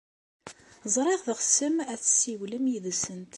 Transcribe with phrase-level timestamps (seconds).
[0.93, 3.29] Ẓriɣ teɣsem ad tessiwlem yid-sent.